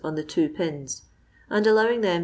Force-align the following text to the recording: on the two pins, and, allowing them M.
on 0.03 0.15
the 0.15 0.23
two 0.23 0.49
pins, 0.49 1.03
and, 1.47 1.67
allowing 1.67 2.01
them 2.01 2.09
M. 2.17 2.19